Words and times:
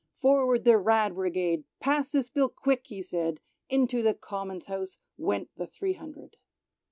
Forward 0.15 0.63
the" 0.65 0.77
Rad." 0.79 1.13
Bridade!" 1.13 1.63
Pass 1.79 2.11
this 2.11 2.27
Bill 2.27 2.49
quick," 2.49 2.87
he 2.87 3.03
said. 3.03 3.39
Into 3.69 4.01
the 4.01 4.15
Common's 4.15 4.65
House 4.65 4.97
went 5.15 5.51
the 5.55 5.67
three 5.67 5.93
hundred. 5.93 6.37